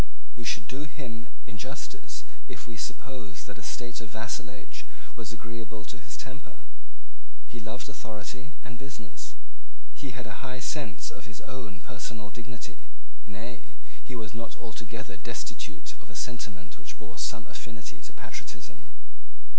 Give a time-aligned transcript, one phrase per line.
[0.35, 4.81] We should do him injustice if we supposed that a state of vassalage
[5.15, 6.61] was agreeable to his temper.
[7.45, 9.35] He loved authority and business.
[9.93, 12.89] He had a high sense of his own personal dignity.
[13.29, 18.87] Nay, he was not altogether destitute of a sentiment which bore some affinity to patriotism.